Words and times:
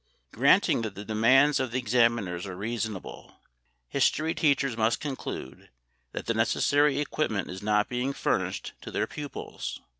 Granting 0.33 0.81
that 0.81 0.95
the 0.95 1.05
demands 1.05 1.59
of 1.59 1.69
the 1.69 1.77
examiners 1.77 2.47
are 2.47 2.55
reasonable, 2.57 3.35
history 3.87 4.33
teachers 4.33 4.75
must 4.75 4.99
conclude 4.99 5.69
that 6.11 6.25
the 6.25 6.33
necessary 6.33 6.99
equipment 6.99 7.51
is 7.51 7.61
not 7.61 7.87
being 7.87 8.11
furnished 8.11 8.73
to 8.81 8.89
their 8.89 9.05
pupils. 9.05 9.79